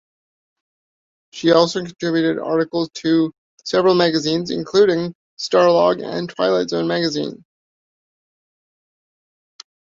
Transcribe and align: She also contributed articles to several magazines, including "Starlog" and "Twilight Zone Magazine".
She 1.29 1.51
also 1.51 1.83
contributed 1.83 2.39
articles 2.39 2.89
to 3.03 3.31
several 3.63 3.93
magazines, 3.93 4.49
including 4.49 5.13
"Starlog" 5.37 6.03
and 6.03 6.27
"Twilight 6.27 6.69
Zone 6.69 6.87
Magazine". 6.87 7.45